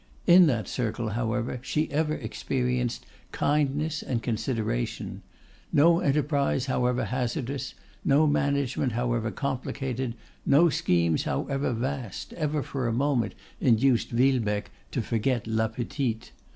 In 0.25 0.47
that 0.47 0.67
circle, 0.67 1.09
however, 1.09 1.59
she 1.61 1.87
ever 1.91 2.15
experienced 2.15 3.05
kindness 3.31 4.01
and 4.01 4.23
consideration. 4.23 5.21
No 5.71 5.99
enterprise 5.99 6.65
however 6.65 7.05
hazardous, 7.05 7.75
no 8.03 8.25
management 8.25 8.93
however 8.93 9.29
complicated, 9.29 10.15
no 10.43 10.69
schemes 10.69 11.25
however 11.25 11.71
vast, 11.71 12.33
ever 12.33 12.63
for 12.63 12.87
a 12.87 12.91
moment 12.91 13.35
induced 13.59 14.09
Villebecque 14.09 14.71
to 14.89 15.03
forget 15.03 15.45
'La 15.45 15.67
Petite. 15.67 16.31